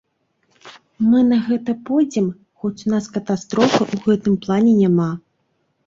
[1.09, 2.27] Мы на гэта пойдзем,
[2.65, 5.11] хоць у нас катастрофы ў гэтым плане няма.